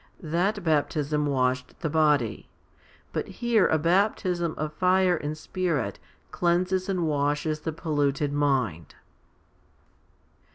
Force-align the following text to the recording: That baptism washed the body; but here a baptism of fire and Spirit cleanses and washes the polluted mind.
That 0.23 0.63
baptism 0.63 1.27
washed 1.27 1.79
the 1.81 1.87
body; 1.91 2.49
but 3.13 3.27
here 3.27 3.67
a 3.67 3.77
baptism 3.77 4.55
of 4.57 4.73
fire 4.73 5.15
and 5.15 5.37
Spirit 5.37 5.99
cleanses 6.31 6.89
and 6.89 7.05
washes 7.07 7.59
the 7.59 7.71
polluted 7.71 8.33
mind. 8.33 8.95